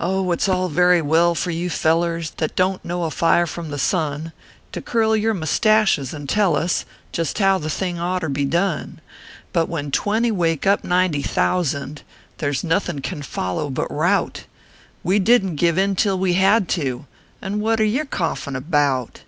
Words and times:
Ob, 0.00 0.30
it 0.34 0.42
s 0.42 0.50
all 0.50 0.68
very 0.68 1.00
well 1.00 1.34
for 1.34 1.50
you 1.50 1.70
fellers 1.70 2.32
That 2.32 2.54
don 2.54 2.74
t 2.74 2.80
know 2.84 3.04
a 3.04 3.10
fire 3.10 3.46
from 3.46 3.70
the 3.70 3.78
sun, 3.78 4.32
To 4.72 4.82
curl 4.82 5.16
your 5.16 5.32
moustaches, 5.32 6.12
and 6.12 6.28
tell 6.28 6.54
us 6.56 6.84
Just 7.10 7.38
how 7.38 7.56
the 7.56 7.70
thing 7.70 7.98
oughter 7.98 8.28
be 8.28 8.44
done; 8.44 9.00
But 9.54 9.70
when 9.70 9.92
twenty 9.92 10.30
wake 10.30 10.66
up 10.66 10.84
ninety 10.84 11.22
thousand, 11.22 12.02
There 12.36 12.50
s 12.50 12.62
nothin 12.62 13.00
can 13.00 13.22
follow 13.22 13.70
but 13.70 13.90
rout; 13.90 14.44
We 15.02 15.18
didn 15.18 15.56
t 15.56 15.56
give 15.56 15.78
in 15.78 15.96
till 15.96 16.18
we 16.18 16.34
had 16.34 16.68
to; 16.76 17.06
And 17.40 17.62
what 17.62 17.80
are 17.80 17.86
yer 17.86 18.04
coughin 18.04 18.54
about 18.56 19.20